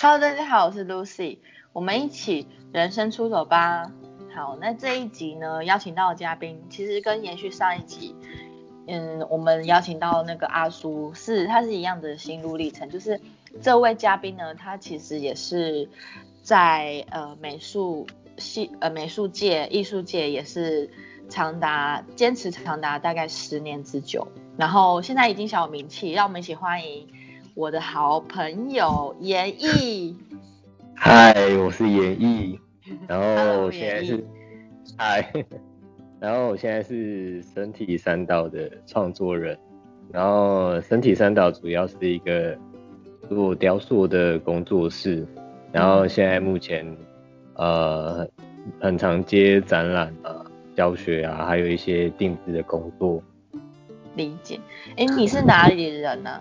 [0.00, 1.38] Hello，大家好，我是 Lucy，
[1.72, 3.90] 我们一起人生出走吧。
[4.32, 8.14] 好，那这一集呢，邀请到的嘉宾其实跟延续上一集，
[8.86, 13.20] 嗯，我们邀请到那个阿苏，是他是一样的心路历程，就是
[13.60, 15.88] 这位嘉宾呢，他其实也是
[16.44, 18.06] 在呃美术
[18.36, 20.88] 系呃美术界、艺术界也是
[21.28, 27.08] 长达坚持长达大概十年之久，然后现在已经小有名气，让我们一起欢迎
[27.58, 30.16] 我的好朋友严艺。
[30.94, 32.56] 嗨，我是严艺，
[33.08, 34.24] 然后我现在是
[34.96, 35.28] 嗨，
[36.20, 39.58] 然后我现在是身体三岛的创作人，
[40.12, 42.56] 然后身体三岛主要是一个
[43.28, 45.26] 做雕塑的工作室，
[45.72, 46.86] 然后现在目前
[47.54, 48.24] 呃
[48.80, 50.46] 很常接展览啊、
[50.76, 53.20] 教学啊，还有一些定制的工作。
[54.14, 54.60] 理解。
[54.96, 56.40] 哎，你是哪里人呢、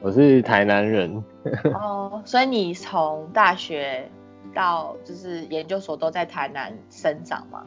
[0.00, 1.22] 我是台南人，
[1.74, 4.08] 哦，所以你从大学
[4.54, 7.64] 到就是研究所都在台南生长吗？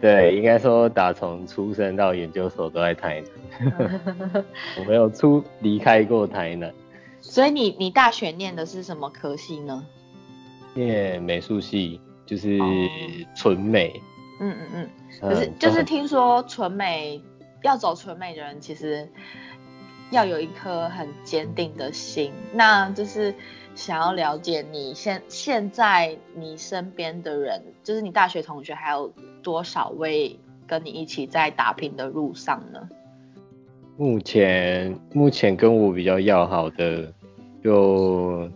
[0.00, 3.22] 对，应该说打从出生到研究所都在台
[3.60, 4.44] 南，
[4.78, 6.72] 我没有出离开过台南。
[7.20, 9.84] 所以你你大学念的是什么科系呢？
[10.74, 12.66] 念美术系就是哦
[13.34, 14.00] 纯美，
[14.40, 14.88] 嗯嗯嗯。
[15.20, 17.20] 嗯可是就是很听说纯美
[17.62, 19.06] 要走纯美的人，其实
[20.10, 22.32] 要有一颗很坚定的心。
[22.52, 23.34] 那就是
[23.74, 32.88] 想要了解你现现在你身边的人，就是你大学同学，还有多少位跟你一起在打拼的路上呢？
[33.96, 37.12] 目前目前跟我比较要好的
[37.62, 38.48] 就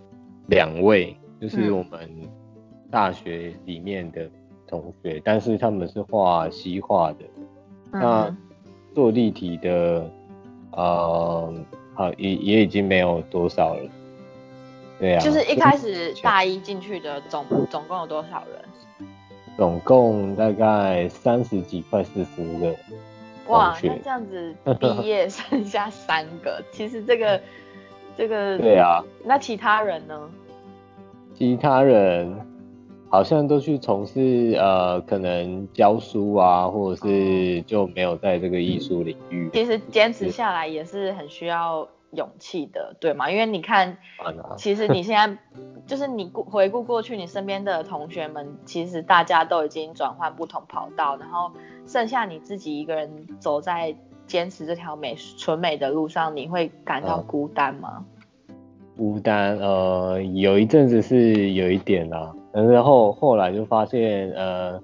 [0.47, 2.11] 两位，就是嗯我们
[2.91, 4.31] 大学里面的
[4.67, 7.25] 同学，但是他们是画西画的，
[7.93, 8.37] 那嗯
[8.95, 10.11] 做立体的，
[10.77, 11.55] 呃，
[11.95, 13.81] 好也也已经没有多少了。
[14.99, 18.65] 对啊，就是一开始大一进去的总总共有多少人？
[19.57, 22.75] 总共大概三十几快四十个
[23.47, 27.41] 哇，那这样子毕业剩下三个， 其实这个
[28.17, 30.29] 这个对啊，那其他人呢？
[31.37, 32.37] 其他人
[33.15, 43.31] 好像都去从事呃，可能教书啊，或者是就没有在这个艺术领域其实坚持下来也是很需要勇气的，对吗？
[43.31, 44.57] 因为你看，啊。
[44.57, 45.39] 其实你现在
[45.87, 51.53] 就是你回顾过去，你身边的同学们，其实大家都已经转换不同跑道，然后
[51.87, 53.09] 剩下你自己一个人
[53.39, 53.95] 走在
[54.27, 58.05] 坚持这条美纯美的路上，你会感到嗯孤单吗？
[58.97, 64.81] 孤单，呃，有一阵子是有一点啦，但是后后来就发现，呃，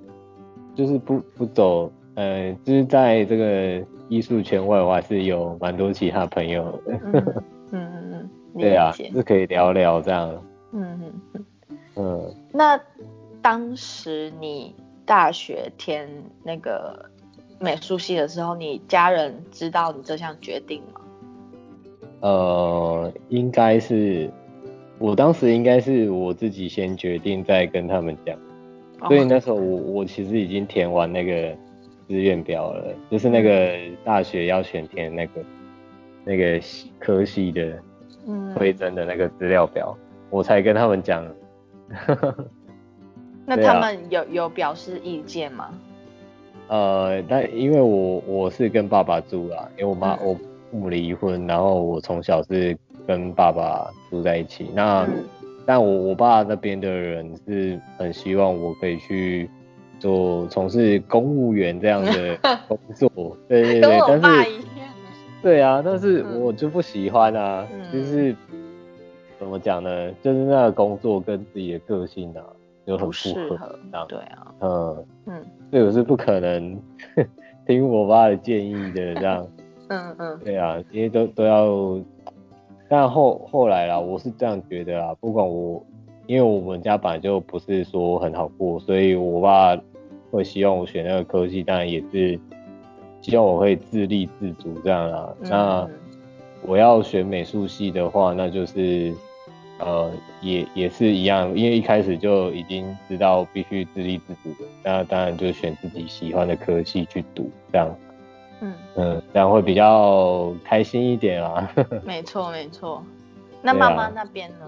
[0.75, 7.13] 就是不不走，呃，就是在这个艺术圈外，我还是有蛮多其他朋友的，嗯
[7.71, 10.43] 嗯嗯对啊，是可以聊聊这样，
[10.73, 11.47] 嗯嗯嗯。
[11.97, 12.35] 嗯。
[12.53, 12.81] 那
[13.41, 14.75] 当时你
[15.07, 16.09] 大学填
[16.43, 17.09] 那个
[17.61, 21.01] 美术系的时候，你家人知道你这项决定吗？
[22.21, 24.31] 呃，应该是
[25.00, 28.38] 我当时应该是我自己先决定，再跟他们讲。
[29.09, 31.56] 所以哦那时候我我其实已经填完那个
[32.06, 33.75] 志愿表了，就是那个
[34.05, 35.43] 大学要选填那个
[36.22, 36.60] 那个
[36.99, 37.83] 科系的
[38.27, 39.97] 嗯，推甄的那个资料表，
[40.28, 41.27] 我才跟他们讲。
[43.47, 45.71] 那他们有有表示意见吗？
[46.69, 54.71] 呃，但因为我我是跟爸爸住啦，因为我妈、嗯我父母离婚，然后我从小是跟爸爸住在一起。
[54.75, 55.25] 那、嗯
[55.66, 59.49] 但我我爸那边的人是很希望我可以去
[60.00, 63.09] 做从事公务员这样的 工作，
[63.47, 64.50] 对对对，但是。
[65.43, 68.34] 对啊，但是嗯我就不喜欢啊，嗯就是
[69.39, 70.10] 怎么讲呢？
[70.22, 72.43] 就是那个工作跟自己的个性啊，
[72.84, 75.06] 就很不不合适合这样，对啊，嗯。
[75.27, 76.77] 嗯所以我是不可能
[77.66, 79.47] 听我爸的建议的，这样，
[79.89, 82.00] 嗯嗯对啊，因为都都要，
[82.91, 85.81] 但后后来啦，我是这样觉得啦，不管我，
[86.27, 89.81] 因为我们家本来就不是说很好过，所以我爸
[90.33, 92.37] 会希望我选那个科系，当然也是
[93.22, 95.33] 希望我会自立自主这样啦。
[95.41, 95.91] 嗯那嗯
[96.66, 99.15] 我要选美术系的话，那就是
[99.78, 100.10] 呃，
[100.42, 107.89] 也也是一样，因为一开始就已经知道必须自立自主的，那当然就选自己喜欢的科系去读，这样，
[108.60, 111.71] 嗯，嗯，这样会比较开心一点啊。
[112.04, 113.03] 没错没错。
[113.62, 114.66] 那妈妈那边呢？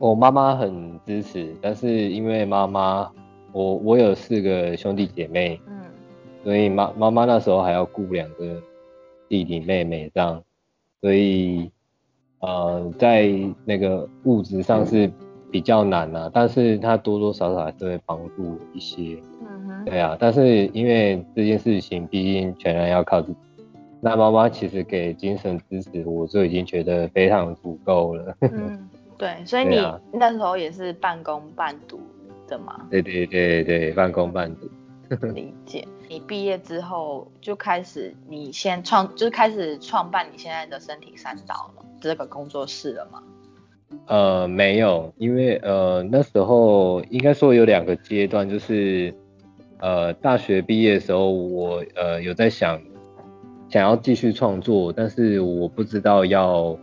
[0.00, 3.08] 我妈妈很支持，但是因为妈妈，
[3.52, 5.74] 我我有四个兄弟姐妹，嗯
[6.42, 8.60] 所以妈妈妈那时候还要顾两个
[9.28, 10.42] 弟弟妹妹这样，
[11.00, 11.70] 所以
[12.40, 13.30] 呃在
[13.64, 15.10] 那个物质上是
[15.50, 19.22] 比较难啊，但是她多多少少还是会帮助一些。
[19.40, 19.53] 嗯哼，
[19.84, 23.38] 对啊，但是因为这件事情毕竟全然要靠自己，
[24.00, 28.36] 那妈妈其实给精神支持，我就已经觉得非常足够了。
[28.40, 32.00] 嗯，对，所以你啊那时候也是半工半读
[32.48, 32.86] 的嘛？
[32.90, 34.68] 对对对对，半工半读。
[35.34, 35.86] 理解。
[36.08, 43.22] 你毕业之后就开始，你先创，就是开始创办你现在的身体三岛了这个工作室了吗？
[44.06, 49.14] 呃，没有，因为呃那时候应该说有两个阶段，就是
[49.84, 52.80] 呃大学毕业的时候，我呃有在想
[53.68, 56.74] 想要继续创作，但是我不知道要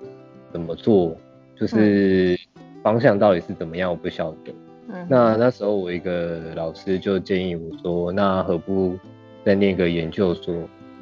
[0.52, 1.18] 怎么做，
[1.56, 2.38] 就是
[2.84, 4.54] 方向到底是怎么样，我不晓得。
[4.90, 8.96] 嗯，那那时候我一个老师就建议我说，那何不
[9.44, 10.54] 再念个研究所，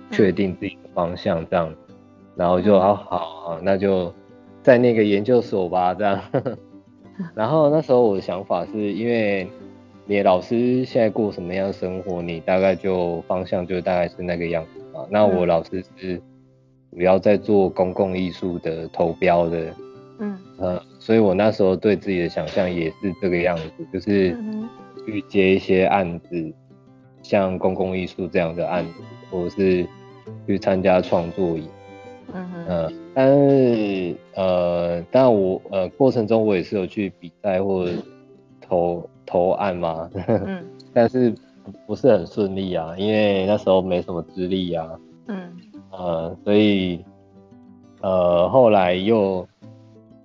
[0.10, 1.74] 确定自己的方向这样，
[2.38, 4.14] 然后就嗯好好好，那就
[4.64, 6.22] 在那个研究所吧这样。
[7.36, 9.46] 然后那时候我的想法是因为
[10.10, 15.06] 你的老师现在过什么样的生活，你大概就方向就大概是那个样子嘛。
[15.12, 15.48] 那我嗯。
[15.48, 16.20] 老师是
[16.92, 19.72] 主要在做公共艺术的投标的，
[20.18, 20.36] 嗯。
[20.58, 24.68] 呃，所以我那时候对自己的想象也是这个样子，就是嗯
[25.06, 26.54] 去接一些案子，
[27.22, 28.94] 像公共艺术这样的案子，
[29.30, 29.86] 或者是
[30.48, 31.70] 去参加创作营，
[32.34, 37.88] 嗯哼呃，但是呃，但我呃过程中我也是有去比赛或
[38.60, 40.66] 投投案嘛，嗯。
[40.92, 41.32] 但是
[41.86, 44.90] 不是很顺利啊，因为那时候没什么资历啊，
[45.28, 45.52] 嗯。
[45.92, 47.06] 呃，所以
[48.02, 49.48] 呃后来又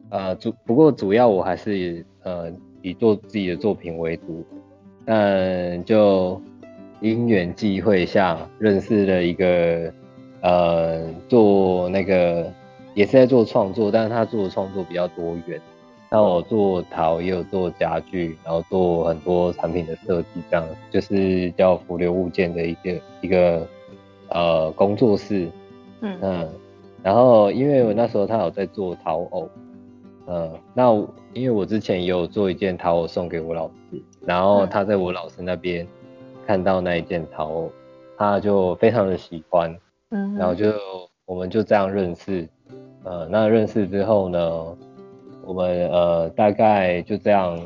[0.09, 2.51] 呃主不过主要我还是呃
[2.83, 4.45] 以做自己的作品为主，
[5.05, 6.41] 但就
[7.01, 9.93] 因缘际会下认识了一个
[10.41, 12.51] 呃做那个
[12.95, 15.61] 也是在做创作，但是他做的创作比较多元。
[16.15, 23.67] 那我做陶也有做家具，然后做很多产品的设计，这样就是叫浮流物件的一个一个
[24.29, 25.51] 呃工作室。
[26.03, 26.49] 嗯嗯，
[27.03, 29.51] 然后因为我那时候他有在做陶偶，
[30.29, 30.95] 嗯，那
[31.33, 35.85] 因为我之前也有做一件陶偶送给我老师，然后嗯他在我老师那边
[36.47, 37.73] 看到那一件陶偶，
[38.17, 39.77] 他就非常的喜欢，
[40.11, 40.75] 嗯，然后就
[41.27, 42.49] 我们就这样认识，
[43.03, 44.77] 呃，那认识之后呢，
[45.47, 47.59] 我们呃大概就这样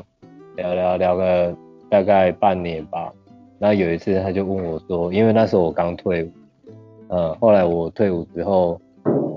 [0.55, 1.55] 聊聊聊个
[1.89, 3.11] 大概半年吧。
[3.57, 6.31] 那有一次他就问我说，因为那时候我刚退伍，
[7.09, 8.79] 呃，后来我退伍之后，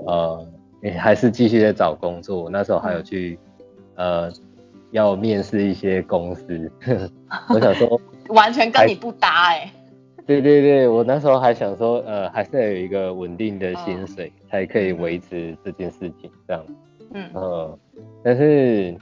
[0.07, 0.47] 呃，
[0.81, 2.49] 也还是继续在找工作。
[2.49, 3.37] 那时候还有去
[3.95, 4.31] 呃
[4.91, 6.71] 要面试一些公司，
[7.53, 7.99] 我想说。
[8.29, 9.69] 完全跟你不搭哎、
[10.25, 16.65] 对对对，我那时候还想说，呃，还是要有一个稳定的薪水，才可以维持这件事情这样。
[17.13, 17.77] 嗯嗯，
[18.23, 18.95] 但是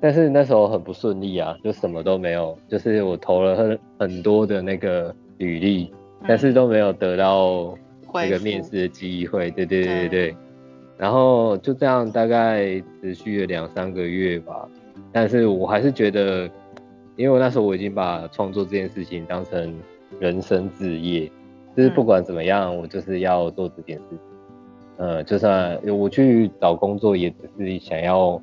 [0.00, 5.92] 但是那时候很不顺利啊，就什么都没有，就是我投了很很多的那个履历，
[6.28, 7.74] 但是都没有得到
[8.12, 9.50] 那个面试的机会。
[9.50, 10.36] 对对对对对对，
[10.96, 14.68] 然后就这样大概持续了两三个月吧，
[15.10, 16.48] 但是我还是觉得，
[17.16, 19.74] 因为我那时候我已经把创作这件事情当成
[20.20, 21.30] 人生置业，
[21.76, 24.18] 就是不嗯管怎么样，我就是要做这件事情。
[24.96, 28.40] 呃，就算我去找工作，也只是想要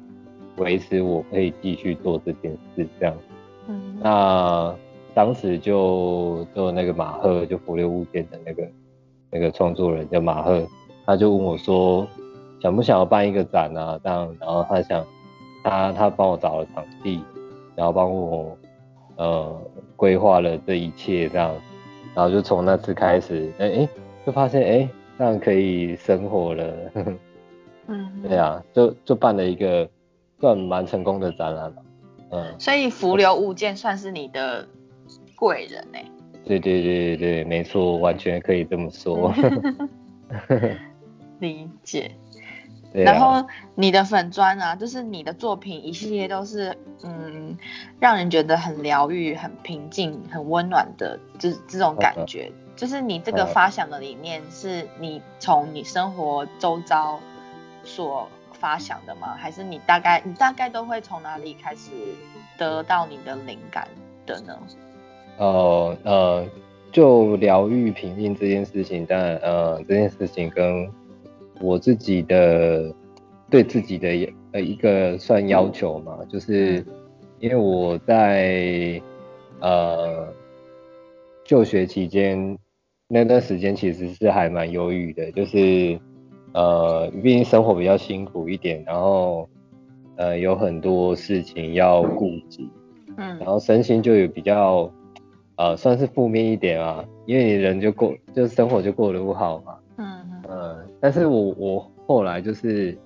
[0.58, 3.16] 维持我可以继续做这件事这样。
[3.68, 4.76] 嗯那
[5.14, 8.68] 当时就就那个马赫，就浮流物件的那个
[9.30, 10.66] 那个创作人叫马赫，
[11.06, 12.08] 他就问我说，
[12.62, 14.00] 想不想要办一个展啊？
[14.04, 15.06] 这样，然后他想
[15.64, 17.22] 他他帮我找了场地，
[17.76, 18.58] 然后帮我
[19.18, 19.62] 呃
[19.96, 21.54] 规划了这一切这样，
[22.16, 23.90] 然后就从那次开始，哎、哎、
[24.26, 24.90] 就发现哎、这
[25.20, 26.74] 样可以生活了。
[27.88, 29.90] 嗯，对啊，就就办了一个
[30.40, 31.82] 算蛮成功的展览吧。
[32.32, 34.68] 嗯，所以浮流物件算是你的
[35.36, 36.00] 贵人呢、
[36.46, 39.34] 对对对对对，没错，完全可以这么说。
[41.40, 42.10] 理解。
[42.10, 42.18] 啊
[42.94, 46.76] 然后你的粉砖啊，就是你的作品一系列都是
[47.06, 47.58] 嗯，
[48.02, 52.52] 让人觉得很疗愈、很平静、很温暖的，就是这种感觉。
[52.82, 57.20] 就是你这个嗯发想的理念，是你从你生活周遭
[57.84, 59.36] 所发想的吗？
[59.38, 61.92] 还是你大概你大概都会从哪里开始
[62.58, 63.88] 得到你的灵感
[64.26, 64.58] 的呢？
[65.38, 66.48] 呃呃，
[66.92, 70.92] 就疗愈平静这件事情，但呃这件事情跟
[71.60, 72.92] 我自己的
[73.48, 76.84] 对自己的一呃一个算要求嘛，就是
[77.38, 79.00] 因为我在
[79.60, 80.28] 呃
[81.46, 82.58] 就学期间
[83.14, 86.00] 那段时间其实是还蛮忧郁的，就是
[86.54, 89.50] 呃，毕竟生活比较辛苦一点，然后
[90.16, 92.70] 呃有很多事情要顾及，
[93.18, 94.90] 嗯，然后身心就有比较
[95.58, 102.98] 呃算是负面一点啊，因为你人就过，就生活就过得不好嘛，嗯嗯，但是我我后来就是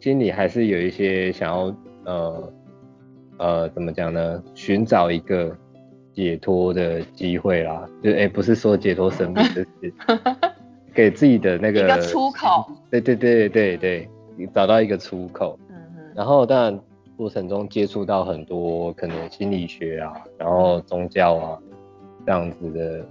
[0.00, 2.52] 心里还是有一些想要呃
[3.38, 5.56] 呃怎么讲呢，寻找一个。
[6.16, 9.92] 解脱的机会啦，就哎，不是说解脱生命， 就是
[10.94, 12.64] 给自己的那个一个出口。
[12.90, 14.08] 对对对对对，
[14.54, 15.58] 找到一个出口。
[15.68, 16.12] 嗯嗯。
[16.14, 16.80] 然后当然
[17.18, 21.58] 过程中接触到很多可能心理学啊，然后宗教啊
[22.24, 23.06] 这样子的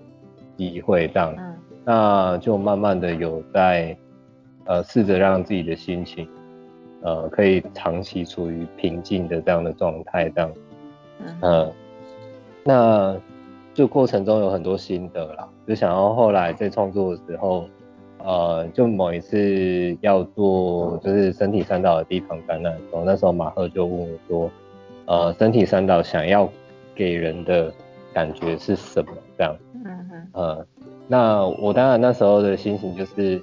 [0.57, 3.95] 机会，这样，嗯，那就慢慢的有在
[4.65, 6.27] 呃试着让自己的心情
[7.03, 10.51] 呃可以长期处于平静的这样的状态，这样，
[11.43, 11.71] 嗯。
[12.67, 13.15] 那
[13.75, 17.65] 就过程中有很多心得啦，就想要后来在创作的时候，
[18.23, 24.51] 呃，就某一次要做就是身体三岛的第一场展览的时候，那时候马赫就问我说，
[25.05, 26.49] 呃，身体三岛想要
[26.95, 27.71] 给人的
[28.13, 29.11] 感觉是什么？
[29.37, 29.55] 这样，
[29.85, 30.65] 嗯哼，呃，
[31.07, 33.39] 那我当然那时候的心情就是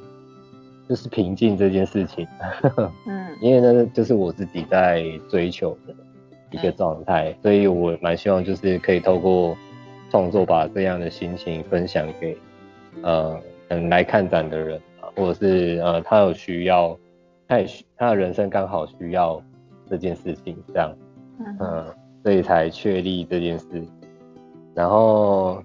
[0.89, 2.27] 就是平静这件事情，
[3.07, 5.95] 嗯， 因为那就是我自己在追求的。
[6.53, 9.57] 一个状态，所以我蛮希望就是可以透过
[10.11, 12.37] 创作把这样的心情分享给
[13.03, 16.97] 呃嗯来看展的人啊，或者是呃他有需要，
[17.49, 19.43] 他也需他的人生刚好需要
[19.89, 20.95] 这件事情这样，
[21.61, 21.85] 嗯，
[22.23, 23.67] 所以才确立这件事。
[24.75, 25.63] 然后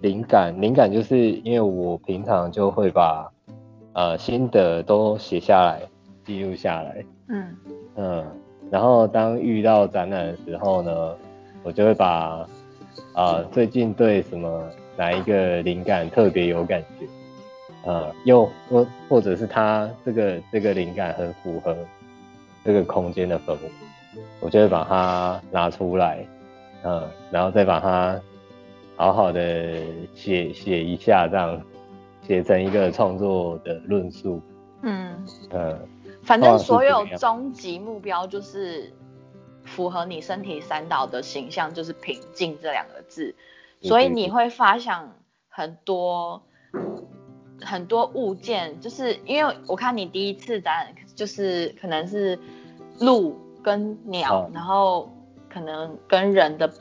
[0.00, 3.30] 灵感灵感就是因为我平常就会把
[3.92, 5.82] 呃心得都写下来
[6.24, 7.56] 记录下来，嗯
[7.96, 8.39] 嗯。
[8.70, 11.16] 然后当遇到展览的时候呢，
[11.62, 12.46] 我就会把
[13.14, 14.64] 啊最近对什么
[14.96, 21.76] 哪一个灵感特别有感觉，啊又或或者是它这个这个灵感很符合
[22.64, 23.58] 这个空间的氛围，
[24.40, 26.24] 我就会把它拿出来，
[26.84, 28.20] 嗯，然后再把它
[28.96, 29.74] 好好的
[30.14, 31.60] 写写一下，这样
[32.22, 34.40] 写成一个创作的论述，
[34.82, 35.78] 嗯嗯。
[36.30, 38.92] 反正所有终极目标就是
[39.64, 43.34] 符合你身体三岛的形象，就是平静这两个字。
[43.82, 45.12] 所以你会发想
[45.48, 46.40] 很多
[47.60, 52.38] 很多物件，就是因为我看你第一次展，就是可能是
[53.00, 55.12] 鹿跟鸟，然后
[55.52, 56.72] 可能跟人的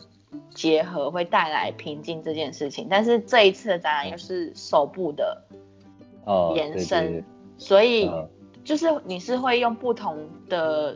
[0.51, 2.85] 结合会带来平静这件事情。
[2.87, 5.43] 但是这一次的展览又是手部的
[6.53, 7.25] 延伸，
[7.57, 8.07] 所以。
[8.63, 10.95] 就是你是会用不同的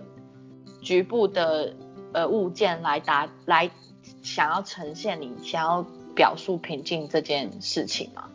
[0.81, 1.73] 局部的
[2.11, 3.69] 呃物件来达来
[4.21, 5.83] 想要呈现你想要
[6.15, 8.25] 表述平静这件事情吗？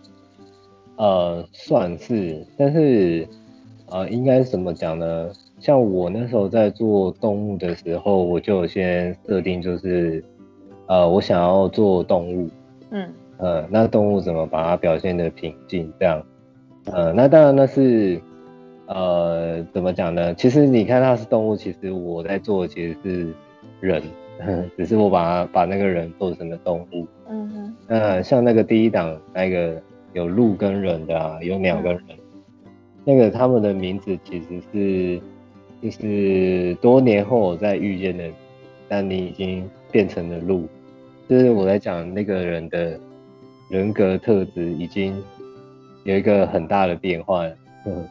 [0.97, 3.29] 呃，算是，但是
[3.91, 5.31] 呃，应该怎么讲呢？
[5.61, 10.25] 像我那时候在做动物的时候，我就先设定就是
[10.87, 12.51] 呃，我想要做动物，
[12.91, 16.21] 嗯，呃，那动物怎么把它表现的平静这样？
[16.87, 18.21] 呃，那当然那是。
[18.89, 20.35] 呃，怎么讲呢？
[20.35, 23.35] 其实你看它是动物，其实我在做的其实是
[23.81, 24.03] 人，
[24.79, 27.07] 只是我把它把那个人做成了动物。
[27.29, 27.77] 嗯哼。
[27.89, 29.81] 呃，像那个第一档那个
[30.15, 32.03] 有鹿跟人的啊，有鸟跟人，
[33.05, 35.21] 那个他们的名字其实是
[35.83, 38.25] 就是多年后我再遇见的，
[38.89, 40.67] 但你已经变成了鹿，
[41.29, 42.99] 就是我在讲那个人的
[43.69, 45.23] 人格特质已经
[46.05, 47.47] 有一个很大的变化。
[47.85, 48.09] 嗯。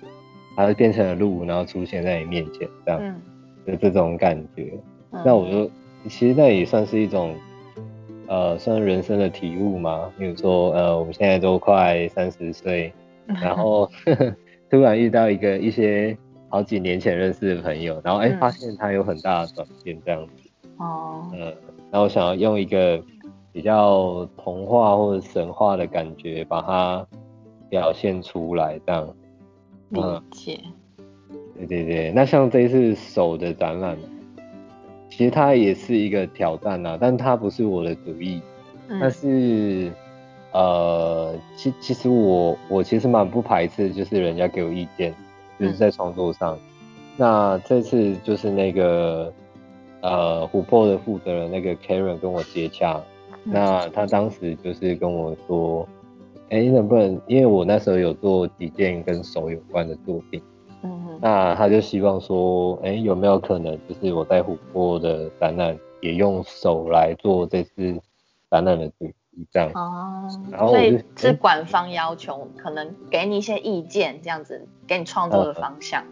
[0.65, 3.21] 它变成了鹿，然后出现在你面前，这样
[3.65, 4.73] 的这种感觉。
[5.23, 5.69] 那我就
[6.09, 7.35] 其实那也算是一种，
[8.27, 10.11] 呃，算人生的体悟嘛。
[10.17, 12.91] 比如说，呃，我们现在都快三十岁，
[13.41, 13.89] 然后
[14.69, 16.17] 突然遇到一个一些
[16.49, 20.33] 好几年前认识的朋友，然后哎，发现他有很大的转变，这样子。
[20.79, 21.29] 哦。
[21.33, 21.53] 嗯，
[21.91, 22.99] 然后想要用一个
[23.53, 27.07] 比较童话或者神话的感觉，把它
[27.69, 29.07] 表现出来，这样。
[29.89, 30.01] 理
[30.31, 30.59] 解，
[31.55, 33.97] 对对对，那像这一次手的展览，
[35.09, 38.41] 其实它也是一个挑战呐，但它不是我的主意，
[38.99, 39.89] 但是
[40.51, 45.15] 呃，其其实我我其实蛮不排斥，就是人家给我意见，
[45.57, 46.59] 就是在创作上。
[47.15, 49.33] 那这次就是那个
[50.01, 53.01] 呃琥珀的负责人那个 Karen 跟我接洽，
[53.43, 55.87] 那他当时就是跟我说。
[56.49, 57.19] 哎，能不能？
[57.27, 60.41] 因为我那时候有做几件跟手有关的作品，
[60.83, 67.99] 嗯，那他就希望说，哎，有没有可能，就是我在琥珀的展览也用手来做这次
[68.49, 69.13] 展览的主题？
[69.51, 69.69] 这样。
[69.75, 76.03] 哦，然后所以是馆方要求，可能给你一些意见，这样子给你创作的方向。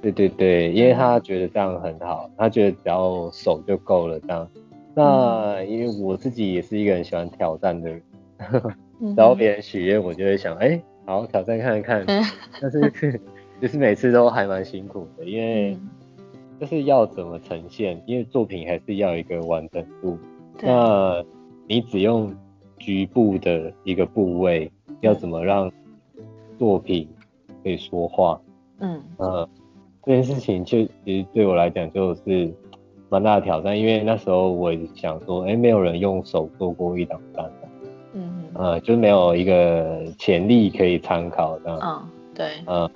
[0.00, 4.48] 对对对，因为他觉得这样很好，他觉得只要手就够了这样。
[4.94, 8.02] 那因为我自己也是一个很喜欢挑战的人，
[8.52, 8.74] 嗯
[9.16, 12.04] 然后别人许愿，我就会想，哎、好挑战看看。
[12.06, 12.22] 嗯
[12.60, 13.20] 但是
[13.60, 15.88] 就是每次都还蛮辛苦的，因为嗯
[16.60, 20.18] 就是要怎么呈现，因为作品还是要有一个完整度。
[20.60, 21.24] 那
[21.66, 22.32] 你只用
[22.78, 25.70] 局部的一个部位，要怎么让
[26.58, 27.08] 作品
[27.64, 28.40] 可以说话？
[28.78, 29.48] 嗯呃，
[30.04, 32.52] 这件事情就其实对我来讲就是
[33.08, 37.61] 蛮大的挑战，因为那时候我想说，哎、没有人用手做过一档单，嗯
[38.54, 41.78] 呃，就没有一个潜力可以参考这样。
[41.82, 42.90] 嗯，对，呃，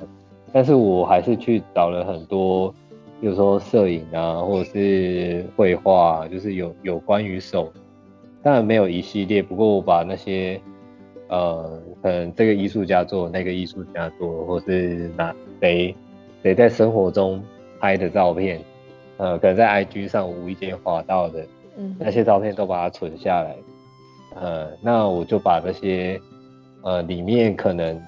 [0.53, 2.73] 但是我还是去找了很多，
[3.21, 7.73] 比如说摄影啊，或者是绘画啊，就是有有关于手，
[8.43, 10.61] 当然没有一系列，不过我把那些
[11.29, 15.95] 呃，可能这个艺术家做，那个艺术家做，或是哪谁
[16.43, 17.43] 谁在生活中
[17.81, 18.61] 拍的照片，
[19.17, 21.45] 呃，可能在 IG 上无意间滑到的
[21.79, 23.57] 嗯那些照片都把它存下来，
[24.41, 26.21] 呃，那我就把这些
[26.83, 28.01] 呃里面可能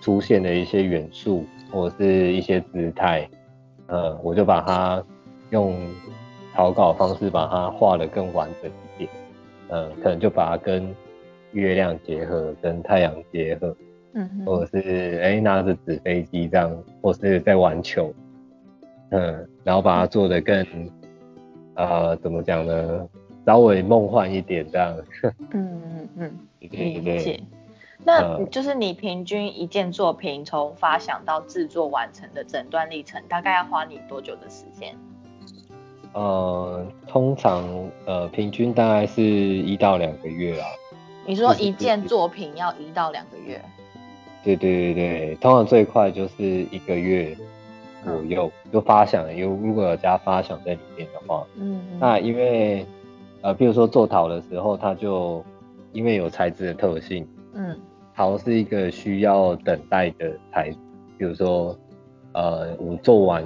[0.00, 3.28] 出现的一些元素或者是一些姿态，
[3.88, 5.02] 呃，我就把它
[5.50, 5.76] 用
[6.54, 9.10] 草稿方式把它画的更完整一点，
[9.68, 10.94] 呃，可能就把它跟
[11.52, 13.76] 月亮结合，跟太阳结合，
[14.14, 18.14] 嗯或者是哎、拿着纸飞机这样，或是在玩球，
[19.10, 20.64] 嗯，然后把它做的更
[21.74, 23.08] 呃怎么讲呢？
[23.48, 24.94] 稍微梦幻一点这样，
[25.52, 27.40] 嗯嗯嗯，理解。
[28.04, 34.94] 那嗯就是你平均一件作品从发想到制作完成的整段历程，大概要花你多久的时间？
[36.12, 37.64] 呃，通常
[38.04, 40.66] 呃平均大概是一到两个月啊。
[41.24, 43.58] 你说一件作品要一到两个月，
[44.44, 47.34] 对对对对，通常最快就是一个月
[48.04, 52.86] 左右就发想，有如果有加发想在里面的话，嗯，那因为
[53.48, 55.42] 呃，比如说做陶的时候，它就
[55.92, 57.74] 因为有材质的特性，嗯
[58.14, 60.76] 陶是一个需要等待的材质，
[61.16, 61.74] 比如说
[62.34, 63.42] 呃，我做完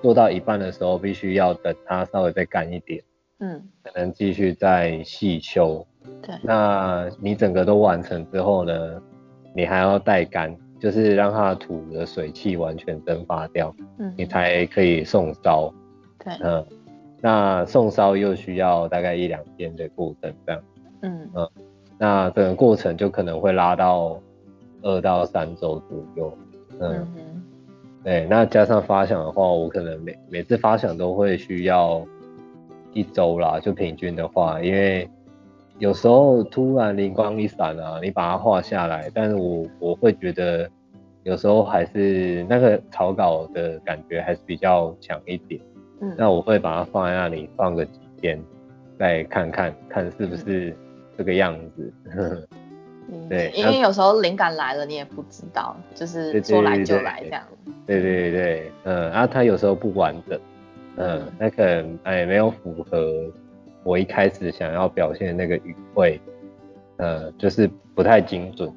[0.00, 3.02] 做到一半的时候，必须要等它稍微再干一点，
[3.40, 5.84] 嗯，才能继续再细修。
[6.22, 9.02] 对，那你整个都完成之后呢，
[9.52, 15.74] 你还要待干，就是让它土的水汽完全蒸发掉，嗯，你才可以送烧。
[16.22, 16.64] 对，嗯，
[17.20, 20.62] 那送烧又需要大概一两天的过程，这样。
[21.02, 21.30] 嗯
[21.98, 24.18] 那整个过程就可能会拉到
[24.80, 26.38] 二到三周左右。
[26.78, 27.42] 嗯，嗯
[28.02, 28.26] 对。
[28.30, 32.02] 那加上发想的话，我可能每每次发想都会需要
[32.94, 35.06] 一周啦，就平均的话，因为
[35.78, 40.66] 有时候突然灵光一闪啊，你把它画下来，但是我我会觉得
[41.22, 45.60] 有时候还是那个草稿的感觉还是比较强一点。
[46.00, 48.42] 嗯，那我会把它放在那里放个几天，
[48.98, 50.74] 再看看看是不是
[51.16, 51.92] 这个样子。
[52.04, 52.46] 理
[53.28, 57.42] 对因为有时候灵感来了，你也不知道，就是对对说来就对来这样。
[57.86, 60.38] 对对对，嗯，然后它有时候不完整，
[60.96, 63.24] 嗯嗯，那可能哎没有符合
[63.82, 66.20] 我一开始想要表现的那个语汇，
[66.98, 68.72] 呃，就是不太精准，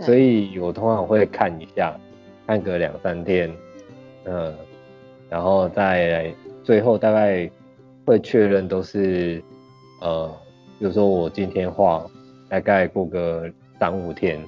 [0.00, 1.92] 所以我通常会看一下，
[2.46, 3.52] 看个两三天，
[4.26, 4.54] 嗯，
[5.28, 7.50] 然后再来最后大概
[8.04, 9.42] 会确认都是，
[10.00, 10.28] 呃，
[10.78, 12.04] 比如说我今天画，
[12.48, 14.40] 大概过个三五天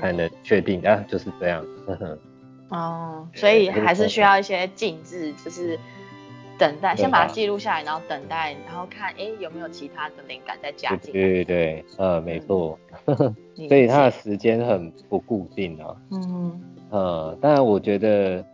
[0.00, 1.64] 才嗯能确定啊，就是这样。
[1.86, 2.18] 呵 呵
[2.70, 5.78] 哦，所以还是需要一些静置，就是
[6.58, 11.20] 等待，先把它啊记录下来，然后等待，然后看哎有没有其他的灵感再加进来。
[11.20, 12.78] 对对对，呃，没错，
[13.54, 15.96] 理 所以它的解时间很不固定啊。
[16.10, 18.44] 嗯呃，当然我觉得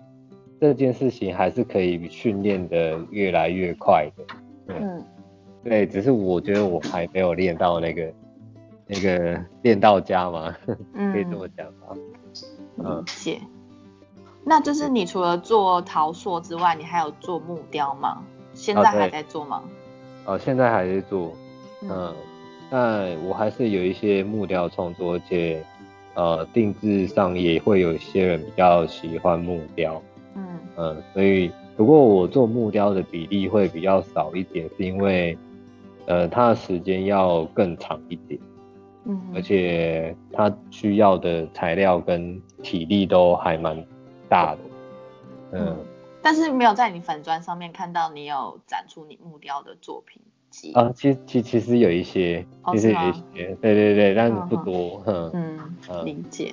[0.68, 4.24] 这件事情还是可以训练的越来越快的。
[4.68, 5.04] 嗯
[5.62, 8.12] 对，只是我觉得我还没有练到那个
[8.86, 10.54] 那个练到家嘛，
[11.12, 11.94] 可以这么嗯，讲吧。
[11.94, 13.40] 理嗯解。
[14.42, 18.22] 那就是你除了做陶塑之外，你还有做木雕吗？
[18.54, 19.62] 现在还在做吗？
[20.24, 21.32] 哦，现在还在做，
[21.82, 22.14] 嗯，
[22.70, 25.62] 但我还是有一些木雕创作，而且
[26.14, 30.02] 呃定制上也会有一些人比较喜欢木雕。
[30.76, 35.36] 嗯嗯，所以不过我做木雕的比例会比较少一点，是因为
[36.06, 38.40] 呃它的时间要更长一点，
[39.04, 43.84] 嗯，而且它需要的材料跟体力都还蛮
[44.28, 44.58] 大的。
[45.52, 45.76] 嗯，
[46.20, 50.72] 但是没有在你粉砖上面看到你有展出你木雕的作品，集？
[50.72, 56.52] 啊，其其其实有一些，其实有一些，对对对，但是不多，嗯嗯，理解。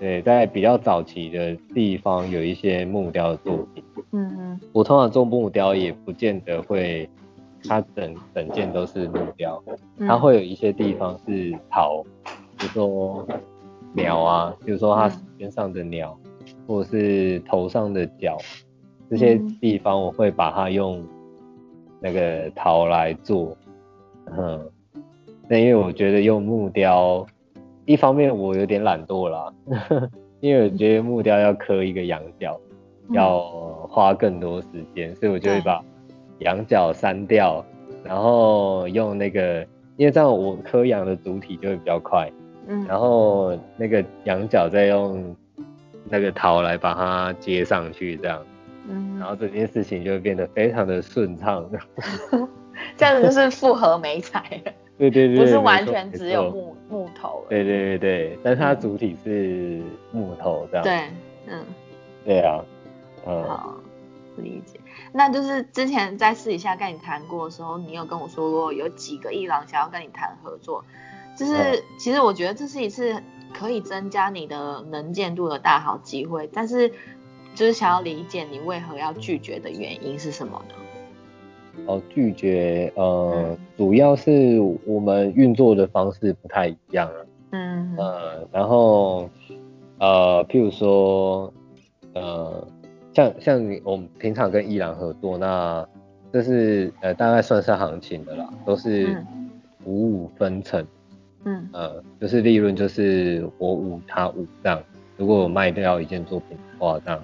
[0.00, 7.08] 对，在比较早期的地方有一些木雕的作品，嗯嗯，我通常做木雕也不见得会，
[7.68, 9.62] 它整整件都是木雕，
[10.00, 12.02] 它会有一些地方是陶，
[12.58, 13.26] 比如说
[13.92, 16.18] 鸟啊，比如说它边上的鸟，
[16.66, 18.36] 或者是头上的角，
[19.08, 21.02] 这些地方我会把它用
[22.00, 23.56] 那个陶来做，
[24.36, 24.70] 嗯，
[25.48, 27.24] 那因为我觉得用木雕。
[27.86, 29.52] 一方面我有点懒惰啦，
[30.40, 32.58] 因为我觉得木雕要刻一个羊角，
[33.10, 33.40] 要
[33.88, 35.82] 花更多时间，所以我就会把
[36.38, 37.64] 羊角删掉，
[38.02, 39.60] 然后用那个，
[39.96, 42.30] 因为这样我刻羊的主体就会比较快，
[42.66, 45.36] 嗯，然后那个羊角再用
[46.08, 48.42] 那个桃来把它接上去，这样，
[48.88, 51.70] 嗯，然后这件事情就会变得非常的顺畅，
[52.96, 54.62] 这样子就是复合美彩。
[54.96, 57.44] 对对对，不是完全只有木木头。
[57.48, 60.84] 对对对对，但是它主体是木头这样。
[60.84, 61.08] 对，
[61.46, 61.64] 嗯。
[62.24, 62.64] 对啊，
[63.26, 63.42] 嗯。
[63.44, 63.74] 好，
[64.36, 64.80] 理解。
[65.12, 70.84] 那就是之前在私底下跟你谈过的时候，你有跟我说过有几个艺廊想要跟你谈合作，
[71.36, 76.88] 就是其实我觉得这是一次可以增加你的能见度的大好机会，但是
[77.54, 80.74] 就是想要理解你为何要拒绝的原因是什么呢？
[81.86, 87.14] 哦，拒绝，呃，主要是我们运作的方式不太一样啊。
[87.50, 89.28] 嗯，呃，然后，
[89.98, 91.52] 呃，譬如说，
[92.14, 92.66] 呃，
[93.12, 95.86] 像像你我们平常跟伊朗合作，那
[96.32, 99.22] 这是呃大概算是行情的啦，都是
[99.84, 100.84] 五五分成。
[101.44, 104.82] 嗯，呃，就是利润就是我五他五这样。
[105.16, 107.22] 如果我卖掉一件作品的话，这样，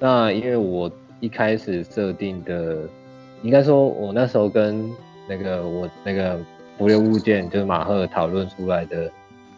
[0.00, 2.88] 那因为我一开始设定的。
[3.42, 4.90] 应该说，我那时候跟
[5.26, 6.38] 那个我那个
[6.76, 9.10] 浮流物件，就是马赫讨论出来的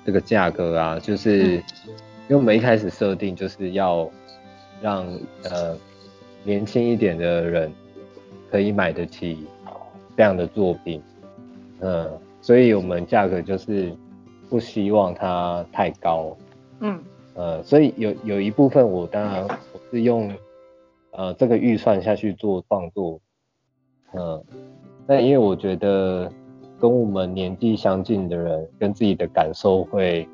[0.05, 4.09] 这个价格啊，就是因为我们一开始设定就是要
[4.81, 5.07] 让
[5.45, 5.77] 呃
[6.45, 7.73] 年轻一点的人
[8.51, 9.47] 可以买得起
[10.17, 11.03] 这样的作品，
[11.81, 12.09] 嗯，
[12.41, 13.93] 所以我们价格就是
[14.49, 16.37] 不希望它太高，
[16.81, 17.03] 嗯，
[17.35, 20.33] 呃，所以有有一部分我当然我是用
[21.13, 23.21] 呃这个预算下去做创作。
[24.15, 24.43] 嗯，
[25.07, 26.31] 那因为我觉得
[26.79, 30.29] 跟我们年纪相近的人，跟自己的感受会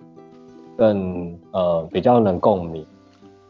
[0.76, 2.84] 更呃比较能共鸣。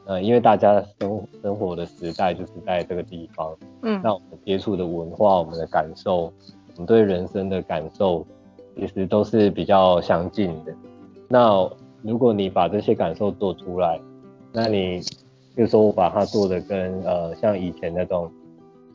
[0.05, 6.33] 呃，因为大家生生活的时代就是在这个地方，嗯，那我们接触的文化、我们的感受、
[6.75, 8.27] 我们对人生的感受，
[8.77, 10.75] 其实都是比较相近的。
[11.29, 11.69] 那
[12.03, 14.01] 如果你把这些感受做出来，
[14.53, 15.01] 那你
[15.57, 18.31] 就说我把它做的跟呃像以前那种。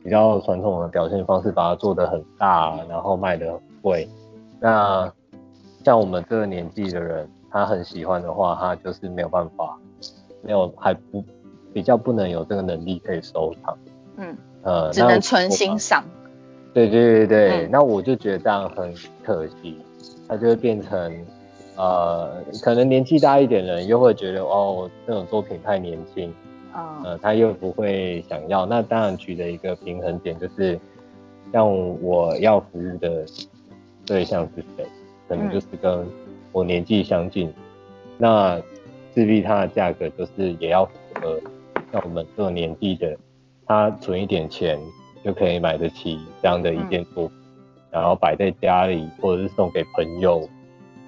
[0.04, 4.06] 比较传统的表现方式，把它做得很大，然后卖得很贵。
[4.60, 5.10] 那
[5.82, 9.78] 像我们这个年纪的人，他很喜欢的话，他就是没有办法，
[10.42, 11.24] 没有还不
[11.72, 13.78] 比较不能有这个能力可以收藏。
[14.18, 16.04] 嗯，呃，只能纯欣赏。
[16.74, 18.92] 对对对对，那我就觉得这样很
[19.24, 19.80] 可惜，
[20.28, 21.26] 他就会变成
[21.76, 26.30] 呃，可能年纪大一点的人又会觉得哦，这种作品太年轻。
[27.04, 30.78] 呃，他又不会想要，那当然取得一个平衡点，就是
[31.52, 31.64] 像
[32.02, 33.24] 我要服务的
[34.04, 34.84] 对象是谁，
[35.28, 36.04] 可能就是跟
[36.50, 37.52] 我年纪相近，
[38.18, 38.56] 那
[39.14, 41.40] 势必它的价格就是也要符合
[41.92, 43.16] 像我们这种年纪的，
[43.66, 44.76] 他存一点钱
[45.24, 47.36] 就可以买得起这样的一件作品，
[47.92, 50.48] 然后摆在家里或者是送给朋友，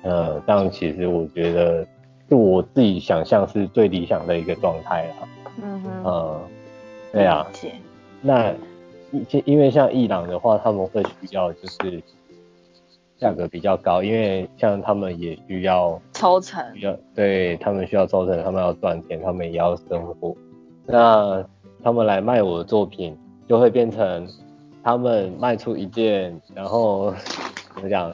[0.03, 1.85] 呃，这样其实我觉得
[2.31, 5.29] 就我自己想象是最理想的一个状态了。
[5.63, 6.43] 嗯哼，
[7.13, 7.47] 对啊，
[8.21, 8.53] 那
[9.13, 12.03] 因因为像伊朗的话，他们会需要就是
[13.19, 20.37] 价格比较高，因为像他们也需要抽成，要对他们需要抽成，他们要赚钱，他们也要生活。
[20.85, 21.43] 那
[21.83, 23.17] 他们来卖我的作品，
[23.49, 24.27] 就会变成
[24.83, 27.15] 他们卖出一件，然后
[27.75, 28.13] 怎么讲，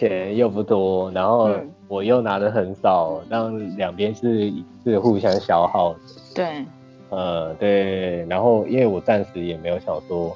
[0.00, 1.50] 钱又不多，然后
[1.86, 4.50] 我又拿的很少，让两边是
[4.82, 5.94] 是互相消耗。
[6.34, 6.64] 对，
[7.10, 10.34] 呃，对，然后因为我暂时也没有想说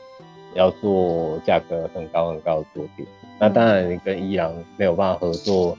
[0.55, 3.07] 要做价格很高很高的作品，
[3.40, 5.79] 那当然跟伊朗没有办法合作，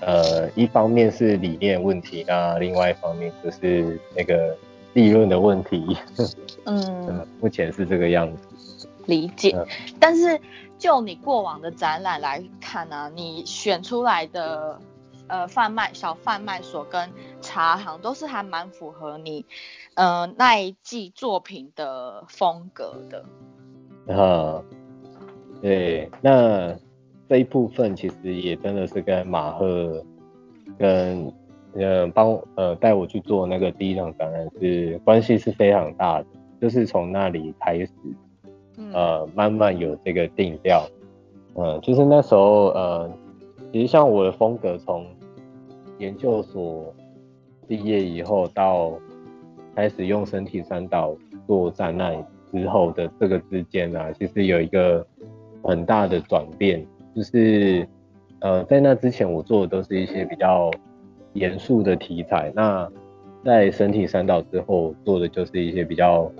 [0.00, 4.56] 呃，一方面是理念问题，那另外一方面就是那个
[4.92, 5.96] 利润的问题，
[6.64, 8.46] 嗯，目前是这个样子，
[9.06, 9.56] 理解。
[9.98, 10.40] 但是
[10.78, 14.80] 就你过往的展览来看呢，你选出来的。
[15.28, 19.44] 呃，贩卖小贩卖所跟茶行都是还蛮符合你，
[19.94, 23.24] 呃那一季作品的风格的。
[24.14, 24.62] 啊，
[25.60, 26.72] 对，那
[27.28, 30.00] 这一部分其实也真的是跟马赫
[30.78, 31.32] 跟
[31.74, 36.26] 呃帮呃带我去做那个第一场展览是关系是非常大的，
[36.60, 37.90] 就是从那里开始，
[38.92, 40.86] 呃慢慢有这个定调，
[41.54, 43.10] 嗯，就是那时候呃
[43.72, 45.06] 其实像我的风格从
[45.98, 46.94] 研究所
[47.66, 48.92] 毕业以后到
[49.74, 55.06] 开始用身体三岛做展览之后的这个之间啊，其实有一个
[55.62, 57.86] 很大的转变，就是
[58.40, 60.70] 呃在那之前我做的都是一些比较
[61.32, 62.88] 严肃的题材，那
[63.44, 66.30] 在身体三岛之后做的就是一些比较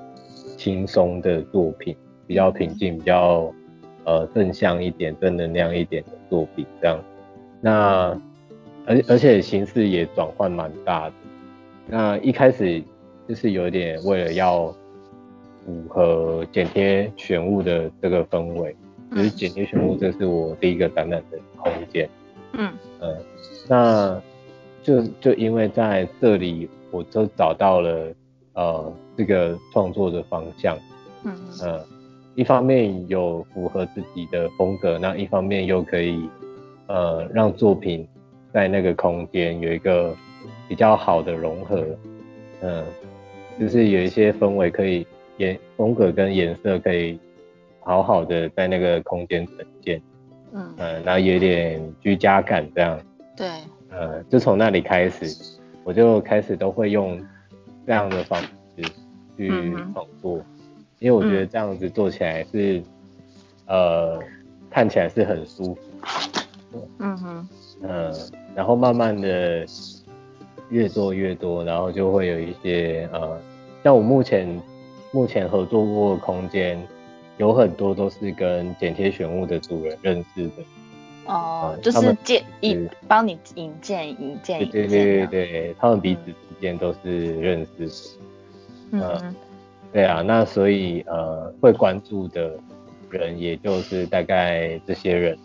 [0.57, 1.97] 轻松的作品，
[2.27, 3.53] 比较平静，比较
[4.05, 6.99] 呃正向一点、正能量一点的作品这样。
[7.61, 8.19] 那
[8.87, 11.15] 而而且形式也转换蛮大的。
[11.87, 12.83] 那一开始。
[13.29, 14.73] 就是有点为了要
[15.65, 18.77] 符合剪贴选物的这个氛围，
[19.11, 22.09] 就是剪贴选物，这是我第一个展览的空间。
[22.53, 23.17] 嗯嗯，
[23.69, 24.23] 那
[24.81, 28.15] 就就因为在这里，我就找到了
[28.53, 30.79] 呃这个创作的方向。
[31.25, 31.85] 嗯嗯，
[32.37, 36.29] 一方面有符合自己的风格，那一方面又可以
[36.87, 38.07] 呃让作品
[38.53, 40.15] 在那个空间有一个
[40.69, 41.85] 比较好的融合。
[42.61, 42.85] 嗯。
[43.59, 45.07] 就是有一些氛围可以
[45.39, 47.19] 颜风格跟颜色可以
[47.81, 49.99] 好好的在那个空间呈现，
[50.53, 53.01] 嗯嗯，然后有点居家感这样，
[53.35, 53.49] 对，
[53.89, 57.19] 呃，就从那里开始，我就开始都会用
[57.87, 58.83] 这样的方式
[59.39, 59.49] 去
[59.95, 60.39] 创作，
[60.99, 62.83] 因为我觉得这样子做起来是
[63.67, 64.19] 呃
[64.71, 67.49] 看起来是很舒服，嗯哼，
[67.83, 68.15] 嗯，
[68.55, 69.67] 然后慢慢的。
[70.69, 73.41] 越做越多，然后就会有一些呃，
[73.85, 74.61] 像我目前
[75.13, 76.77] 目前合作过的空间，
[77.39, 80.53] 有很多都是跟剪贴选物的主人认识的。
[81.27, 87.87] 哦，就是介引帮你引荐引荐引对对对对，他们彼此之间都是认识
[88.91, 89.23] 的。
[89.23, 89.35] 嗯，
[89.93, 92.59] 对啊，那所以呃会关注的
[93.11, 95.39] 人也就是大概这些人，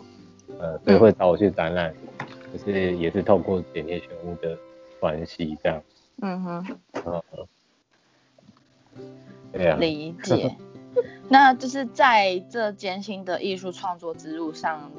[0.58, 1.94] 呃，所以会找我去展览，
[2.52, 4.58] 就是也是透过点贴选物的。
[5.00, 5.82] 关系这样，
[6.20, 7.22] 嗯哼，嗯，
[9.52, 10.54] 对啊，理解。
[11.28, 14.92] 那就是在这艰辛的艺术创作之路上，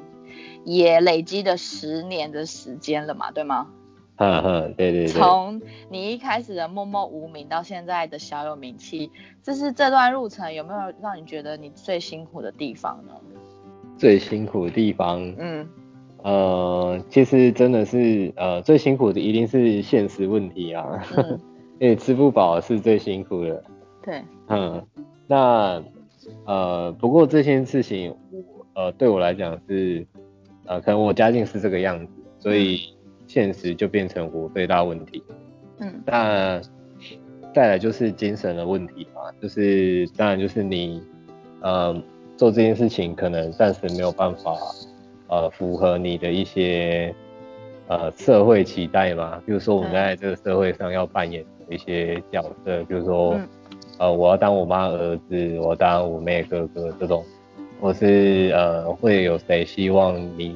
[0.62, 3.72] 也累积了十年的时间了嘛，对吗？
[4.16, 5.08] 嗯哼，对对对。
[5.08, 9.10] 从你一开始的默默无名到现在的小有名气，
[9.42, 13.14] 就是这段路程有没有让你觉得你最辛苦的地方呢？
[13.98, 15.68] 最辛苦的地方，嗯。
[16.22, 21.04] 呃，其实真的是呃最辛苦的一定是现实问题啊，
[21.78, 23.62] 因为吃不饱是最辛苦的。
[24.02, 24.82] 对，嗯，
[25.26, 25.82] 那
[26.46, 28.16] 呃不过这件事情，
[28.74, 30.06] 呃对我来讲是
[30.64, 32.93] 呃可能我家境是这个样子，所以
[33.26, 35.22] 现实就变成我最大问题。
[35.78, 36.60] 嗯，那
[37.54, 41.02] 再来就是精神的问题嘛，就是当然就是你
[41.60, 41.94] 呃
[42.36, 44.54] 做这件事情可能暂时没有办法。
[45.26, 47.12] 呃，符合你的一些
[47.88, 49.42] 呃社会期待嘛？
[49.46, 53.40] 比如说我们在这个社会上要扮演一些角色，比如说
[53.98, 57.24] 呃，我要当我妈儿子，我当我妹哥哥这种，
[57.80, 60.54] 或是呃，会有谁希望你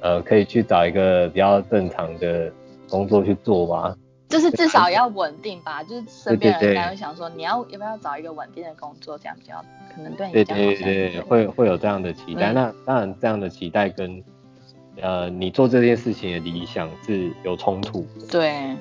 [0.00, 2.52] 呃可以去找一个比较正常的
[2.88, 3.96] 工作去做吗？
[4.28, 9.60] 就是至少要稳定吧，就是身边人应该会想说，你要要不要找一个稳定的工作，这样比较
[9.92, 10.32] 可能对你。
[10.32, 12.52] 对对对，会会有这样的期待。
[12.52, 14.22] 那当然，这样的期待跟
[15.00, 18.06] 呃你做这件事情的理想是有冲突。
[18.30, 18.76] 对。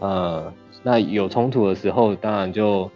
[0.00, 0.50] 呃，
[0.82, 2.90] 那有冲突的时候，当然就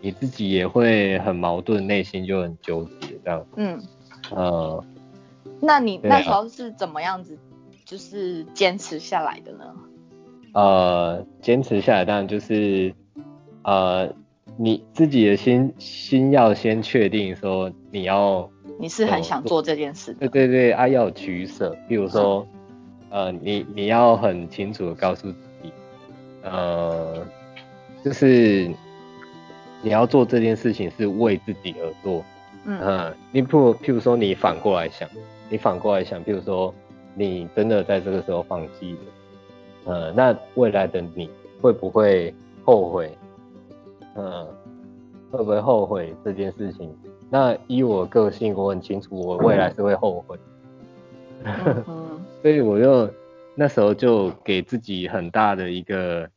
[0.00, 3.44] 你自己也会很矛盾，内心就很纠结这样。
[3.56, 3.82] 嗯。
[4.30, 4.84] 呃，
[5.60, 7.38] 那你那时候是怎么样子，
[7.84, 9.74] 就是坚持下来的呢？
[10.54, 12.94] 呃，坚持下来当然就是，
[13.62, 14.12] 呃，
[14.56, 20.14] 你自己的心心要先确定说你要，你是很想做这件事。
[20.14, 22.46] 对对对，啊要取舍，比如说，
[23.10, 25.72] 呃，你你要很清楚的告诉自己，
[26.42, 27.26] 呃，
[28.04, 28.70] 就是
[29.82, 32.24] 你要做这件事情是为自己而做。
[32.64, 35.08] 嗯，你不，譬如说你反过来想，
[35.48, 36.74] 你反过来想，譬如说
[37.14, 38.98] 你真的在这个时候放弃了。
[39.84, 41.30] 呃，那未来的你
[41.60, 42.34] 会不会
[42.64, 43.16] 后悔？
[44.16, 44.46] 嗯，
[45.30, 46.94] 会不会后悔这件事情？
[47.30, 50.38] 那以我个性，我很清楚，我未来是会后悔。
[52.42, 53.08] 所以我就
[53.54, 56.28] 那时候就给自己很大的一个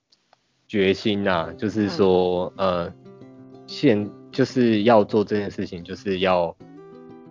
[0.67, 2.91] 决心呐，就是说，呃，
[3.67, 6.55] 现就是要做这件事情，就是要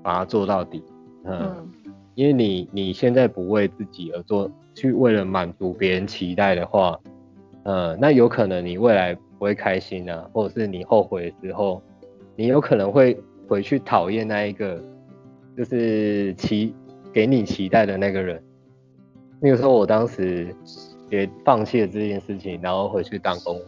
[0.03, 0.83] 把它做到底。
[1.25, 1.71] 嗯，
[2.15, 6.99] 因为你你现在不为自己而做，去为了满足别人期待的话，
[7.65, 11.83] 呃，那有可能你未来不会开心啊，或者是你后悔的时候，
[12.37, 14.83] 你有可能会回去讨厌那一个，
[15.57, 16.75] 就是期
[17.13, 18.43] 给你期待的那个人。
[19.41, 20.55] 那个时候我当时
[21.11, 23.61] 也放弃了这件事情，然后回去当工，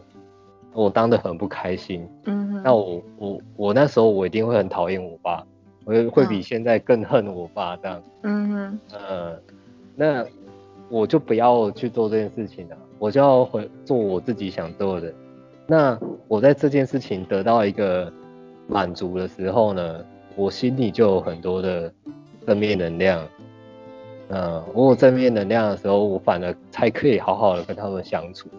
[0.73, 2.07] 我当的很不开心。
[2.25, 5.45] 嗯，那我我我那时候我一定会很讨厌我爸。
[5.85, 9.39] 会会比现在更恨我爸这样，嗯哼，呃，
[9.95, 10.25] 那
[10.89, 15.13] 我就不要去做这件事情了，我就要回做我自己想做的。
[15.67, 18.11] 那我在这件事情得到一个
[18.67, 21.91] 满足的时候呢，我心里就有很多的
[22.45, 23.27] 正面能量。
[24.29, 28.49] 嗯，我有正面能量的时候，我反而才可以好好的跟他们相处。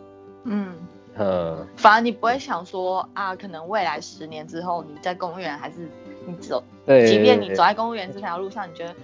[0.44, 0.72] 嗯。
[1.16, 5.88] 嗯，反而你不会想说啊，可能未来十年之后你在公务员还是
[6.26, 8.94] 你走，即便你走在公务员这条路上，你觉得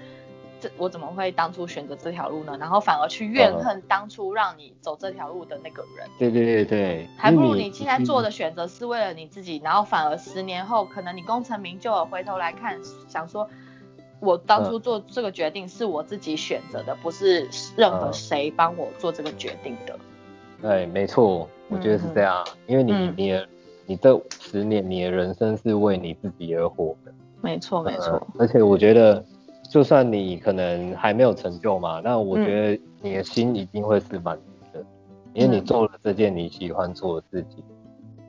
[0.61, 2.57] 这我怎么会当初选择这条路呢？
[2.61, 6.07] 然后反而去怨恨当初让你走这条路的那个人。
[6.19, 12.79] 对对对对，还不如你现在做的选择是为了你自己，然后反而十年后可能你功成名就了，回头来看
[13.09, 13.49] 想说，
[14.21, 19.99] 我当初做这个决定是我自己选择的，不是任何谁帮我做这个决定的。
[20.61, 21.49] 对，没错。
[21.71, 23.49] 我觉得是这样，因为你你的
[23.91, 28.25] 你这十年你的人生是为你自己而活的，没错没错。
[28.39, 29.25] 而且我觉得，
[29.69, 32.45] 就算你可能还没有成就嘛，那我觉
[32.77, 34.85] 得你的心一定会是满足的，
[35.35, 37.65] 因为你做了这件你喜欢做的事情，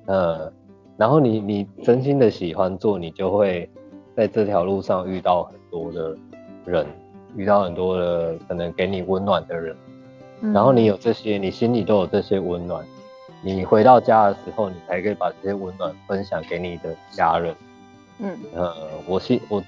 [0.08, 0.52] 嗯，
[0.98, 3.70] 然后你你真心的喜欢做，你就会
[4.16, 6.18] 在这条路上遇到很多的
[6.66, 6.88] 人，
[7.36, 9.76] 遇到很多的可能给你温暖的人，
[10.42, 12.84] 然后你有这些，你心里都有这些温暖。
[13.44, 17.56] 你回到家的时候，你才可以把这些温暖分享给你的家人。
[18.20, 18.74] 嗯，呃，
[19.08, 19.64] 我心我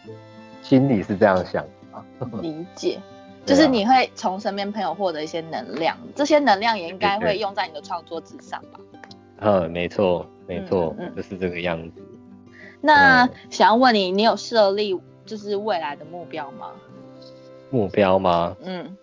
[0.61, 2.27] 心里是这样想的。
[2.41, 2.99] 理解，
[3.45, 8.79] 就是你会从身边朋友获得一些能量，这些能量也应该会用在你的创作之上吧？
[9.37, 12.01] 嗯，没错，没错，就是这个样子。
[12.79, 16.67] 那想要问你，你有设立就是未来的目标吗？
[17.71, 18.55] 目标吗？
[18.61, 18.95] 嗯，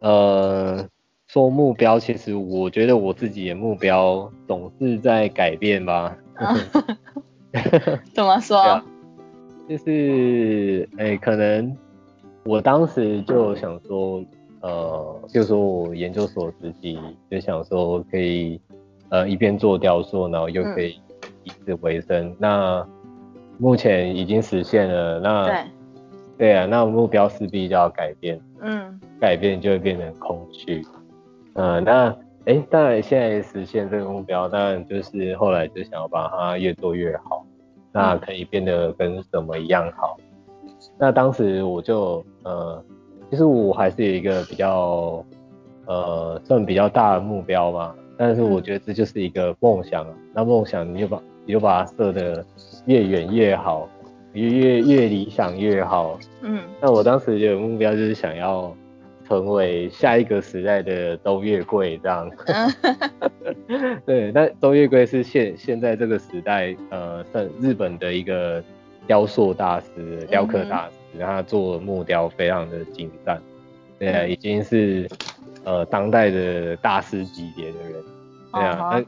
[0.00, 0.88] 呃。
[1.32, 6.16] 说目标，其实我觉得我自己的目标总是在改变吧。
[8.12, 8.82] 怎么说？
[9.68, 11.76] 就是哎，可能
[12.44, 14.24] 我当时就想说，
[14.60, 16.98] 呃，就说我研究所自己
[17.30, 18.60] 就想说可以，
[19.10, 21.00] 呃，一边做雕塑，然后又可以
[21.44, 22.34] 以此为生。
[22.40, 22.84] 那
[23.56, 25.62] 目前已经实现了，那对
[26.38, 28.40] 对啊，那目标势必就要改变。
[28.62, 30.84] 嗯，改变就会变成空虚。
[31.54, 37.44] 嗯，那哎，当然现在实现这个目标，当然就是后来就想要把它越做越好，
[37.92, 40.16] 那可以变得跟什么一样好。
[40.98, 42.82] 那当时我就呃，
[43.30, 45.24] 其实我还是有一个比较
[45.86, 50.06] 呃算比较大的目标嘛，但是我觉得这就是一个梦想。
[50.32, 52.44] 那梦想你就把你就把它设的
[52.86, 53.86] 越远越好，
[54.32, 56.18] 越越越理想越好。
[56.40, 58.74] 嗯，那我当时有目标就是想要。
[59.30, 62.28] 成为下一个时代的周月桂这样，
[64.04, 68.60] 对，那周月桂是现现在这个时代，呃，是日本的一个
[69.06, 73.40] 雕塑大师、雕刻大师，他做木雕非常的精湛，
[74.00, 75.08] 对啊，已经是
[75.62, 78.02] 呃当代的大师级别的人，
[78.52, 79.04] 对啊，那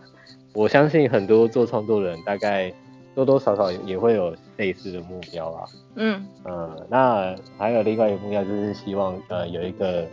[0.54, 2.72] 我相信很多做创作的人大概。
[3.14, 5.64] 多多少少也会有类似的目标啦。
[5.96, 10.06] 嗯呃，那还有另外一个目标就是希望呃有一个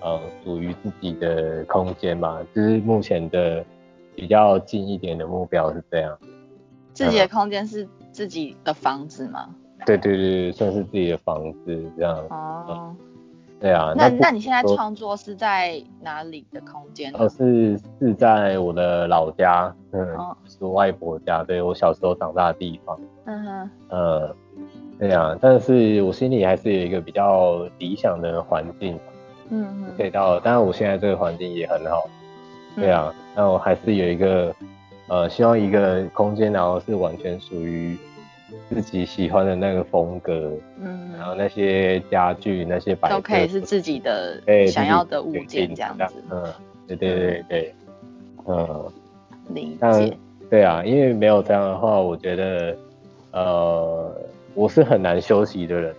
[0.00, 3.64] 呃属于自己的空间嘛，就是目前的
[4.14, 6.16] 比较近一点的目标是这样。
[6.92, 9.54] 自己的空间是自己的房子吗？
[9.86, 12.16] 对对对，算是自己的房子这样。
[12.28, 12.94] 哦。
[13.60, 17.12] 对啊，那那你现在创作是在哪里的空间？
[17.14, 20.06] 哦，是是在我的老家，嗯，
[20.48, 22.98] 是外婆家，对我小时候长大的地方。
[23.26, 24.36] 嗯哼，呃，
[24.98, 28.98] 对啊，但是我心里还是有一个比较理想的环境，
[29.50, 32.08] 嗯嗯，可以到，当然我现在这个环境也很好，
[32.74, 34.54] 对啊，那我还是有一个，
[35.08, 37.98] 呃，希望一个空间，然后是完全属于。
[38.68, 46.44] 自己喜欢的那个风格，嗯，然后那些家具、那些摆都可以是自己的想要的物件这样子，嗯，
[46.86, 47.74] 对对对对，
[48.46, 48.92] 嗯，
[49.54, 50.16] 理解，
[50.48, 52.76] 对啊，因为没有这样的话，我觉得，
[53.32, 54.14] 呃，
[54.54, 55.94] 我是很难休息的人，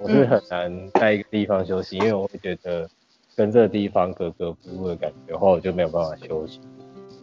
[0.00, 2.88] 我是很难在一个地方休息，因为我会觉得
[3.36, 6.60] 跟这个地方格格不入的感觉，话我就没有办法休息，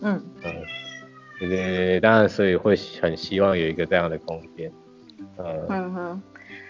[0.01, 0.21] 嗯。
[0.43, 0.51] 嗯。
[1.39, 4.71] 对对对，当然，所以会很希望有一个这样的空间。
[5.37, 6.21] 嗯哼，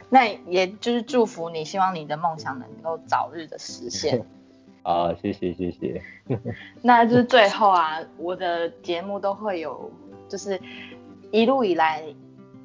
[0.09, 4.23] 那也就是祝福你，希望你的梦想能够早日的实现。
[4.83, 6.01] 好，谢谢谢谢。
[6.81, 9.91] 那就是最后啊，我的节目都会有，
[10.27, 10.59] 就是
[11.31, 12.03] 一路以来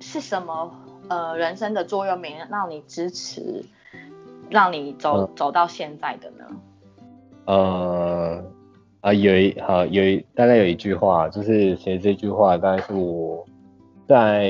[0.01, 0.73] 是什么
[1.09, 3.65] 呃人生的座右铭让你支持，
[4.51, 6.45] 让你走走到现在的呢？
[7.47, 8.45] 呃
[9.05, 13.45] 啊有一好有一大概有一句话，就是其实这句话大概是我
[14.09, 14.49] 在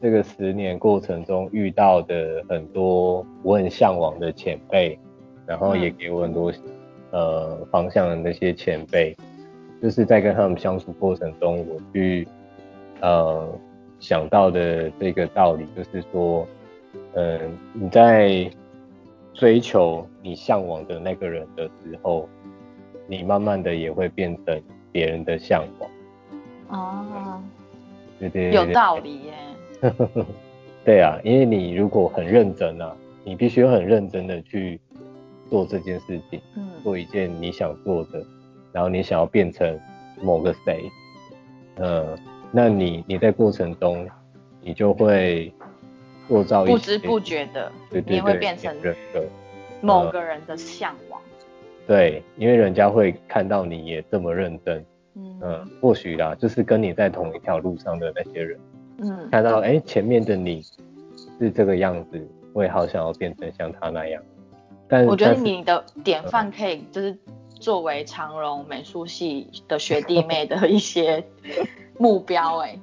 [0.00, 4.96] 这个十年过程中遇到的很多我很向往的前辈，
[5.44, 6.52] 然后也给我很多
[7.10, 9.16] 呃方向的那些前辈，
[9.82, 12.24] 就是在跟他们相处过程中，我去
[13.00, 13.48] 呃
[13.98, 16.46] 想到的这个道理，就是说，
[17.14, 17.40] 嗯
[17.72, 18.48] 你在。
[19.38, 22.26] 追求你向往的那个人的时候，
[23.06, 25.90] 你慢慢的也会变成别人的向往。
[26.68, 27.42] 哦，
[28.18, 29.34] 对对，有道理耶。
[30.84, 34.80] 对啊，因为你如果很认真啊，你必须很认真的去
[35.50, 38.24] 做这件事情，嗯，做一件你想做的，
[38.72, 39.78] 然后你想要变成
[40.22, 40.90] 某个谁，
[41.76, 42.18] 嗯，
[42.52, 44.06] 那你你在过程中，
[44.60, 45.52] 你就会。
[46.28, 47.70] 塑造一不知不觉的，
[48.04, 48.74] 你会变成
[49.80, 51.20] 某个人的向往。
[51.86, 54.84] 对，因为人家会看到你也这么认真，
[55.14, 58.58] 嗯，或许啦，就是跟你在同一条路上的那些人，
[58.98, 60.62] 嗯，看到哎前面的你
[61.38, 64.22] 是这个样子，我也好想要变成像他那样。
[64.88, 67.16] 但我觉得你的典范可以就是
[67.60, 71.24] 作为长荣美术系的学弟妹的一些
[71.98, 72.78] 目标哎。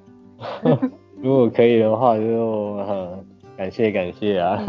[1.21, 3.33] 如果可以的话，就很。
[3.55, 4.59] 感谢感谢啊，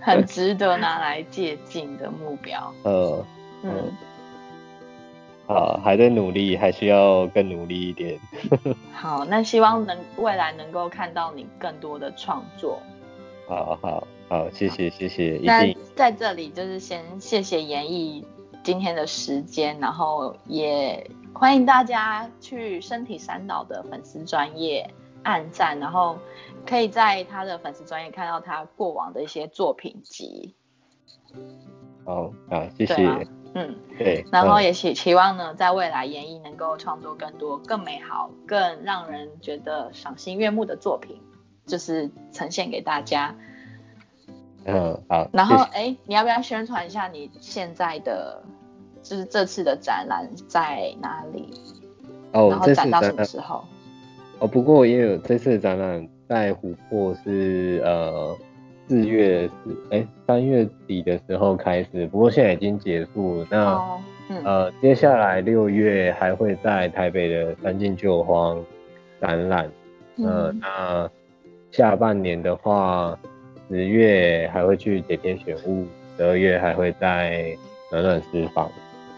[0.00, 2.72] 很值得拿来借鉴的目标。
[2.82, 3.22] 呃，
[3.62, 3.92] 嗯，
[5.46, 8.18] 好，还在努力，还需要更努力一点。
[8.92, 12.80] 好，那希望能未来能够看到你更多的创作。
[13.46, 15.40] 好好好，谢谢谢谢。
[15.42, 18.24] 那在这里就是先谢谢严艺
[18.62, 24.88] 今天的时间，然后也欢迎大家去身体三岛的粉丝专业。
[25.24, 26.16] 暗赞，然后
[26.64, 30.54] 可以在他的粉丝专业看到他过往的一些作品集。
[32.04, 32.94] 好啊，谢谢。
[33.54, 34.24] 嗯，对。
[34.30, 41.20] 然后也期期望呢，在未来演艺能够创作更多、更美好、更让人觉得赏心悦目的作品，
[41.66, 43.34] 就是呈现给大家。
[44.64, 45.28] 嗯，好。
[45.32, 48.42] 然后，哎，你要不要宣传一下你现在的，
[49.02, 51.54] 就是这次的展览在哪里？
[52.32, 53.64] 哦，然后展到什么时候？
[54.40, 58.36] 哦，不过也有这次的展览在琥珀是呃
[58.88, 63.46] 四月四哎三月底的时候开始，不过现在已经结束。
[63.50, 63.80] 那
[64.44, 68.64] 呃接下来六月还会在台北的三进旧荒
[69.20, 69.70] 展览，
[70.16, 71.10] 呃那
[71.70, 73.18] 下半年的话
[73.68, 75.86] 十月还会去解天选物，
[76.16, 77.56] 十二月还会在
[77.92, 78.70] 暖暖私房。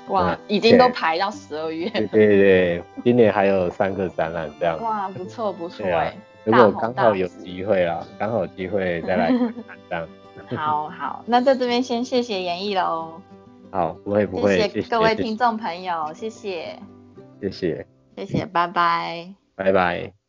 [0.09, 1.89] 哇，已经都排到十二月。
[1.89, 4.77] 对对对，今年还有三个展览这样。
[4.83, 6.13] 哇，不错不错哎。
[6.45, 9.55] 如果刚好有机会啊，刚好有机会 再来看
[9.89, 10.09] 这样。
[10.57, 13.21] 好好，那在这边先谢谢演绎喽。
[13.71, 16.79] 好，不会不会，谢谢各位听众朋友，谢谢。
[17.41, 17.87] 谢谢。
[18.17, 19.35] 谢谢，拜拜。
[19.55, 20.20] 拜拜。